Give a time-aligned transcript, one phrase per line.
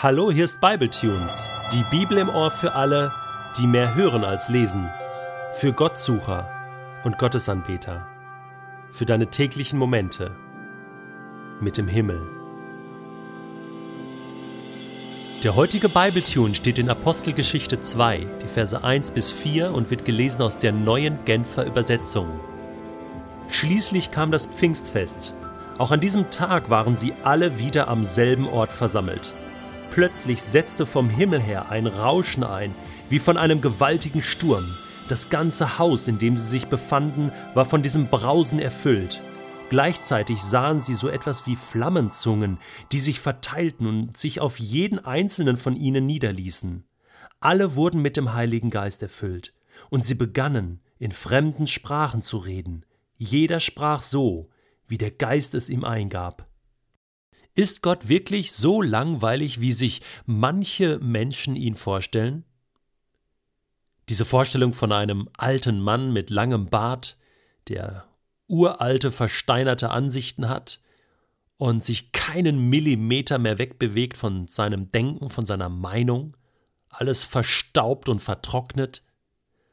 [0.00, 3.10] Hallo, hier ist Bibletunes, die Bibel im Ohr für alle,
[3.58, 4.88] die mehr hören als lesen,
[5.54, 6.48] für Gottsucher
[7.02, 8.06] und Gottesanbeter,
[8.92, 10.36] für deine täglichen Momente
[11.60, 12.20] mit dem Himmel.
[15.42, 20.42] Der heutige Bibletune steht in Apostelgeschichte 2, die Verse 1 bis 4 und wird gelesen
[20.42, 22.38] aus der neuen Genfer Übersetzung.
[23.48, 25.34] Schließlich kam das Pfingstfest.
[25.76, 29.34] Auch an diesem Tag waren sie alle wieder am selben Ort versammelt.
[29.98, 32.72] Plötzlich setzte vom Himmel her ein Rauschen ein,
[33.10, 34.64] wie von einem gewaltigen Sturm.
[35.08, 39.20] Das ganze Haus, in dem sie sich befanden, war von diesem Brausen erfüllt.
[39.70, 42.58] Gleichzeitig sahen sie so etwas wie Flammenzungen,
[42.92, 46.84] die sich verteilten und sich auf jeden einzelnen von ihnen niederließen.
[47.40, 49.52] Alle wurden mit dem Heiligen Geist erfüllt,
[49.90, 52.84] und sie begannen, in fremden Sprachen zu reden.
[53.16, 54.48] Jeder sprach so,
[54.86, 56.47] wie der Geist es ihm eingab.
[57.58, 62.44] Ist Gott wirklich so langweilig, wie sich manche Menschen ihn vorstellen?
[64.08, 67.18] Diese Vorstellung von einem alten Mann mit langem Bart,
[67.66, 68.04] der
[68.46, 70.78] uralte, versteinerte Ansichten hat
[71.56, 76.36] und sich keinen Millimeter mehr wegbewegt von seinem Denken, von seiner Meinung,
[76.90, 79.02] alles verstaubt und vertrocknet.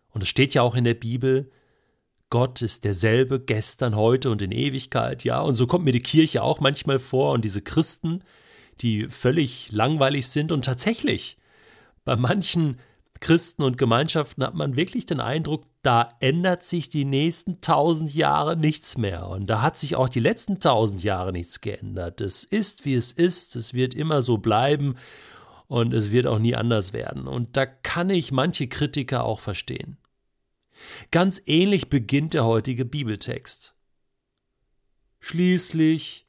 [0.10, 1.52] Und es steht ja auch in der Bibel,
[2.30, 5.42] Gott ist derselbe gestern, heute und in Ewigkeit, ja.
[5.42, 8.24] Und so kommt mir die Kirche auch manchmal vor und diese Christen,
[8.82, 10.52] die völlig langweilig sind.
[10.52, 11.38] Und tatsächlich,
[12.04, 12.80] bei manchen
[13.20, 18.58] Christen und Gemeinschaften hat man wirklich den Eindruck, da ändert sich die nächsten tausend Jahre
[18.58, 19.28] nichts mehr.
[19.28, 22.22] Und da hat sich auch die letzten tausend Jahre nichts geändert.
[22.22, 23.56] Es ist, wie es ist.
[23.56, 24.96] Es wird immer so bleiben.
[25.68, 27.28] Und es wird auch nie anders werden.
[27.28, 29.98] Und da kann ich manche Kritiker auch verstehen.
[31.12, 33.74] Ganz ähnlich beginnt der heutige Bibeltext.
[35.20, 36.28] Schließlich,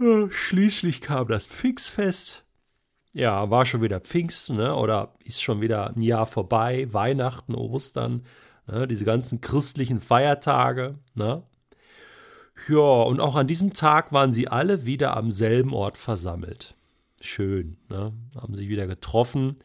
[0.00, 2.44] äh, schließlich kam das Pfingstfest.
[3.14, 4.74] Ja, war schon wieder Pfingst, ne?
[4.74, 8.24] Oder ist schon wieder ein Jahr vorbei, Weihnachten, Ostern,
[8.66, 8.86] ne?
[8.86, 11.42] diese ganzen christlichen Feiertage, ne?
[12.68, 16.74] Ja, und auch an diesem Tag waren sie alle wieder am selben Ort versammelt.
[17.20, 18.12] Schön, ne?
[18.40, 19.56] Haben sich wieder getroffen.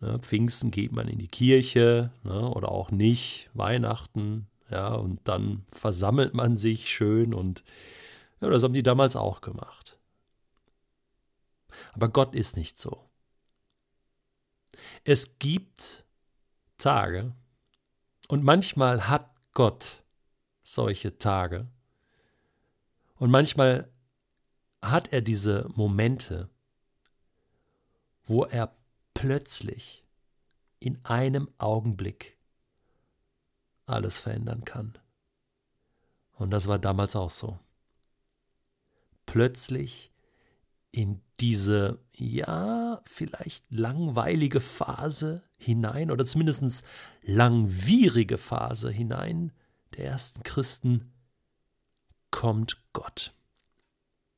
[0.00, 5.64] Ne, Pfingsten geht man in die Kirche ne, oder auch nicht, Weihnachten, ja, und dann
[5.66, 7.64] versammelt man sich schön und
[8.40, 9.98] ja, das haben die damals auch gemacht.
[11.94, 13.08] Aber Gott ist nicht so.
[15.04, 16.04] Es gibt
[16.76, 17.32] Tage
[18.28, 20.04] und manchmal hat Gott
[20.62, 21.66] solche Tage
[23.16, 23.90] und manchmal
[24.80, 26.48] hat er diese Momente,
[28.26, 28.77] wo er
[29.18, 30.04] plötzlich
[30.78, 32.38] in einem Augenblick
[33.84, 34.96] alles verändern kann.
[36.34, 37.58] Und das war damals auch so.
[39.26, 40.12] Plötzlich
[40.92, 46.84] in diese, ja, vielleicht langweilige Phase hinein oder zumindest
[47.22, 49.50] langwierige Phase hinein
[49.96, 51.12] der ersten Christen
[52.30, 53.34] kommt Gott.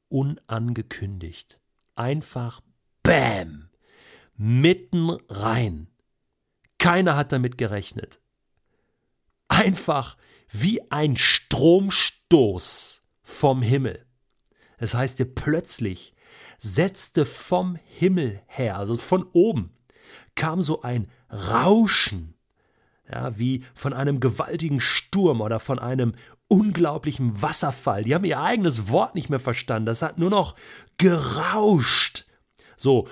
[0.08, 1.60] Unangekündigt.
[1.96, 2.62] Einfach
[3.02, 3.69] Bäm!
[4.42, 5.88] Mitten rein.
[6.78, 8.20] Keiner hat damit gerechnet.
[9.48, 10.16] Einfach
[10.48, 14.06] wie ein Stromstoß vom Himmel.
[14.78, 16.14] Es heißt hier plötzlich
[16.58, 19.74] setzte vom Himmel her, also von oben,
[20.36, 22.32] kam so ein Rauschen,
[23.12, 26.14] ja, wie von einem gewaltigen Sturm oder von einem
[26.48, 28.04] unglaublichen Wasserfall.
[28.04, 29.84] Die haben ihr eigenes Wort nicht mehr verstanden.
[29.84, 30.56] Das hat nur noch
[30.96, 32.24] gerauscht.
[32.78, 33.06] So,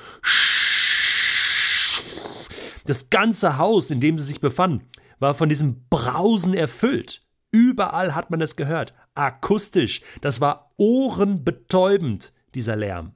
[2.88, 4.86] das ganze Haus, in dem sie sich befanden,
[5.18, 7.22] war von diesem Brausen erfüllt.
[7.50, 8.94] Überall hat man es gehört.
[9.14, 10.02] Akustisch.
[10.20, 13.12] Das war ohrenbetäubend, dieser Lärm.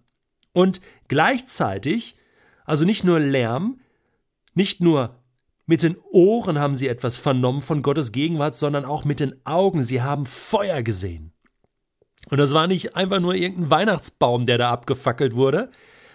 [0.53, 2.17] Und gleichzeitig,
[2.65, 3.81] also nicht nur Lärm,
[4.55, 5.17] nicht nur
[5.67, 9.83] mit den Ohren haben sie etwas vernommen von Gottes Gegenwart, sondern auch mit den Augen.
[9.83, 11.33] Sie haben Feuer gesehen.
[12.31, 15.71] Und das war nicht einfach nur irgendein Weihnachtsbaum, der da abgefackelt wurde,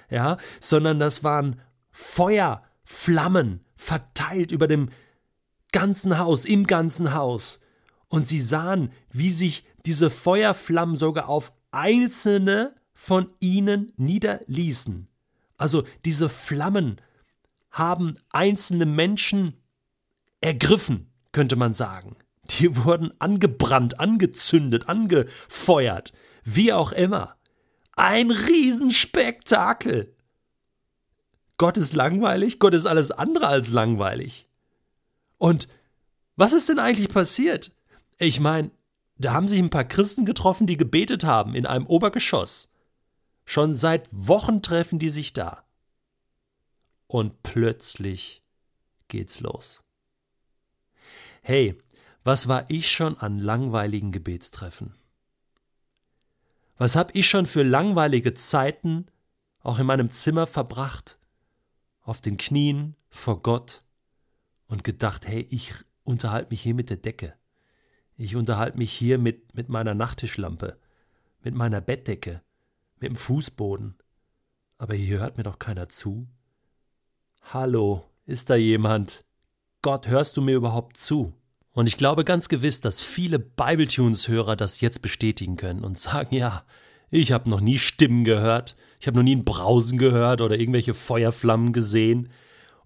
[0.10, 1.62] ja, sondern das waren
[1.92, 4.90] Feuer, Flammen verteilt über dem
[5.74, 7.60] ganzen Haus, im ganzen Haus.
[8.08, 15.10] Und sie sahen, wie sich diese Feuerflammen sogar auf einzelne von ihnen niederließen.
[15.58, 17.02] Also diese Flammen
[17.72, 19.58] haben einzelne Menschen
[20.40, 22.16] ergriffen, könnte man sagen.
[22.52, 26.14] Die wurden angebrannt, angezündet, angefeuert,
[26.46, 27.36] wie auch immer.
[27.98, 30.16] Ein Riesenspektakel.
[31.58, 34.48] Gott ist langweilig, Gott ist alles andere als langweilig.
[35.38, 35.68] Und
[36.36, 37.72] was ist denn eigentlich passiert?
[38.20, 38.72] Ich meine,
[39.18, 42.72] da haben sich ein paar Christen getroffen, die gebetet haben in einem Obergeschoss.
[43.46, 45.64] Schon seit Wochen treffen die sich da.
[47.08, 48.44] Und plötzlich
[49.08, 49.84] geht's los.
[51.42, 51.82] Hey,
[52.24, 54.94] was war ich schon an langweiligen Gebetstreffen?
[56.78, 59.08] Was hab ich schon für langweilige Zeiten
[59.64, 61.17] auch in meinem Zimmer verbracht,
[62.08, 63.84] auf den Knien vor Gott
[64.68, 65.74] und gedacht, hey, ich
[66.04, 67.34] unterhalte mich hier mit der Decke.
[68.16, 70.80] Ich unterhalte mich hier mit, mit meiner Nachttischlampe,
[71.44, 72.42] mit meiner Bettdecke,
[73.00, 73.98] mit dem Fußboden.
[74.78, 76.28] Aber hier hört mir doch keiner zu.
[77.42, 79.26] Hallo, ist da jemand?
[79.82, 81.34] Gott, hörst du mir überhaupt zu?
[81.72, 86.64] Und ich glaube ganz gewiss, dass viele Bibletunes-Hörer das jetzt bestätigen können und sagen, ja,
[87.10, 90.94] ich habe noch nie Stimmen gehört, ich habe noch nie ein Brausen gehört oder irgendwelche
[90.94, 92.30] Feuerflammen gesehen.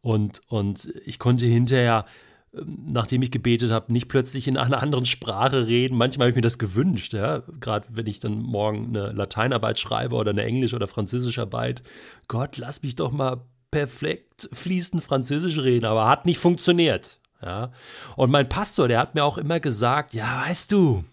[0.02, 2.06] Und, und ich konnte hinterher,
[2.54, 5.96] ähm, nachdem ich gebetet habe, nicht plötzlich in einer anderen Sprache reden.
[5.96, 7.44] Manchmal habe ich mir das gewünscht, ja.
[7.60, 11.84] Gerade wenn ich dann morgen eine Lateinarbeit schreibe oder eine Englisch- oder Französischarbeit.
[12.28, 17.20] Gott, lass mich doch mal perfekt fließend Französisch reden, aber hat nicht funktioniert.
[17.42, 17.72] Ja.
[18.18, 21.04] Und mein Pastor, der hat mir auch immer gesagt, ja, weißt du,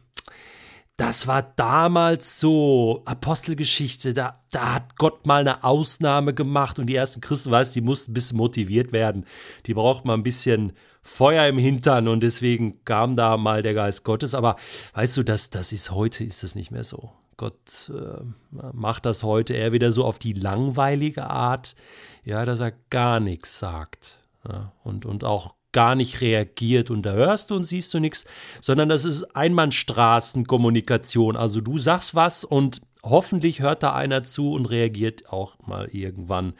[0.99, 6.97] das war damals so Apostelgeschichte, da, da hat Gott mal eine Ausnahme gemacht und die
[6.97, 9.25] ersten Christen, weißt die mussten ein bisschen motiviert werden.
[9.67, 14.03] Die braucht mal ein bisschen Feuer im Hintern und deswegen kam da mal der Geist
[14.03, 14.35] Gottes.
[14.35, 14.57] Aber
[14.95, 17.13] weißt du, das, das ist heute, ist das nicht mehr so.
[17.37, 21.77] Gott äh, macht das heute eher wieder so auf die langweilige Art,
[22.25, 24.19] ja, dass er gar nichts sagt.
[24.49, 28.25] Ja, und, und auch gar nicht reagiert und da hörst du und siehst du nichts,
[28.61, 31.37] sondern das ist Einbahnstraßenkommunikation.
[31.37, 36.55] Also du sagst was und hoffentlich hört da einer zu und reagiert auch mal irgendwann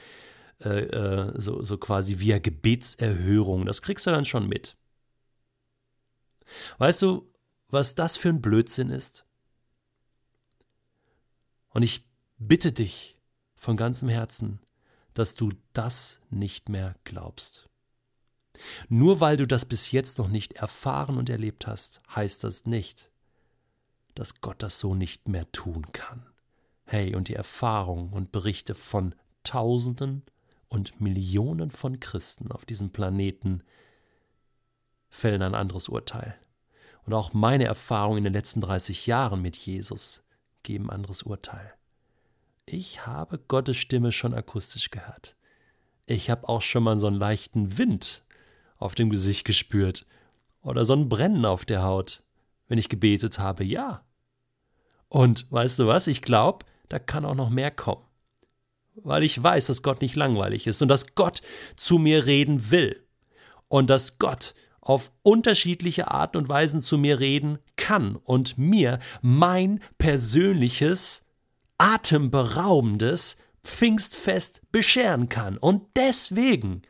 [0.61, 3.65] äh, äh, so, so quasi via Gebetserhörung.
[3.65, 4.77] Das kriegst du dann schon mit.
[6.79, 7.31] Weißt du,
[7.69, 9.27] was das für ein Blödsinn ist?
[11.71, 12.05] Und ich
[12.39, 13.19] bitte dich
[13.55, 14.61] von ganzem Herzen,
[15.15, 17.69] dass du das nicht mehr glaubst.
[18.89, 23.11] Nur weil du das bis jetzt noch nicht erfahren und erlebt hast, heißt das nicht,
[24.15, 26.27] dass Gott das so nicht mehr tun kann.
[26.85, 29.15] Hey, und die Erfahrung und Berichte von
[29.45, 30.23] Tausenden
[30.69, 33.63] und Millionen von Christen auf diesem Planeten
[35.09, 36.39] fällen ein anderes Urteil.
[37.05, 40.25] Und auch meine Erfahrungen in den letzten 30 Jahren mit Jesus
[40.63, 41.73] geben ein anderes Urteil.
[42.67, 45.37] Ich habe Gottes Stimme schon akustisch gehört.
[46.05, 48.25] Ich habe auch schon mal so einen leichten Wind
[48.79, 50.07] auf dem Gesicht gespürt
[50.63, 52.23] oder so ein Brennen auf der Haut,
[52.69, 54.05] wenn ich gebetet habe, ja.
[55.09, 58.05] Und weißt du was, ich glaube, da kann auch noch mehr kommen.
[58.95, 61.43] Weil ich weiß, dass Gott nicht langweilig ist und dass Gott
[61.77, 63.05] zu mir reden will.
[63.69, 69.81] Und dass Gott auf unterschiedliche Arten und Weisen zu mir reden kann und mir mein
[69.99, 71.27] persönliches,
[71.77, 75.59] atemberaubendes Pfingstfest bescheren kann.
[75.59, 76.83] Und deswegen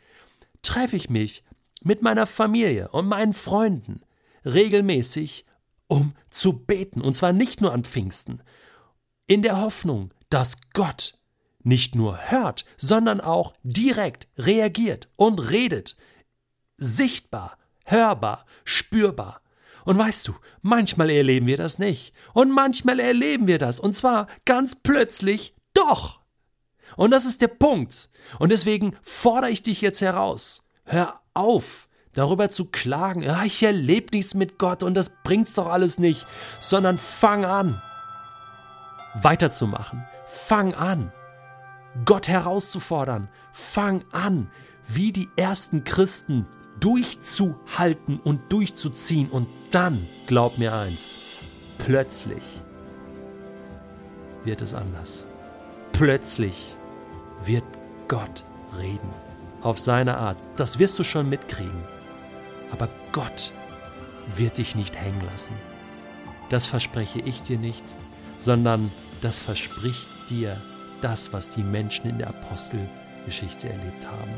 [0.63, 1.43] treffe ich mich
[1.89, 4.03] mit meiner Familie und meinen Freunden
[4.45, 5.47] regelmäßig,
[5.87, 8.43] um zu beten, und zwar nicht nur an Pfingsten,
[9.27, 11.15] in der Hoffnung, dass Gott
[11.63, 15.97] nicht nur hört, sondern auch direkt reagiert und redet,
[16.77, 17.57] sichtbar,
[17.87, 19.41] hörbar, spürbar.
[19.87, 22.13] Und weißt du, manchmal erleben wir das nicht.
[22.35, 23.81] Und manchmal erleben wir das.
[23.81, 26.21] Und zwar ganz plötzlich doch.
[26.97, 28.11] Und das ist der Punkt.
[28.39, 30.68] Und deswegen fordere ich dich jetzt heraus.
[30.89, 35.67] Hör auf, darüber zu klagen, ja, ich erlebe nichts mit Gott und das bringt's doch
[35.67, 36.27] alles nicht,
[36.61, 37.81] sondern fang an,
[39.23, 40.03] weiterzumachen.
[40.27, 41.13] Fang an,
[42.05, 43.29] Gott herauszufordern.
[43.53, 44.51] Fang an,
[44.87, 46.47] wie die ersten Christen
[46.81, 49.29] durchzuhalten und durchzuziehen.
[49.31, 51.17] Und dann, glaub mir eins,
[51.79, 52.63] plötzlich
[54.45, 55.25] wird es anders.
[55.93, 56.75] Plötzlich
[57.45, 57.65] wird
[58.07, 58.45] Gott
[58.79, 59.28] reden
[59.63, 60.39] auf seine Art.
[60.57, 61.83] Das wirst du schon mitkriegen.
[62.71, 63.53] Aber Gott
[64.37, 65.55] wird dich nicht hängen lassen.
[66.51, 67.85] Das verspreche ich dir nicht,
[68.39, 70.57] sondern das verspricht dir
[71.03, 74.35] das, was die Menschen in der Apostelgeschichte erlebt haben.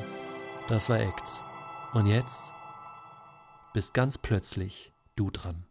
[0.68, 1.40] Das war Acts.
[1.92, 2.44] Und jetzt
[3.72, 5.64] bist ganz plötzlich du dran.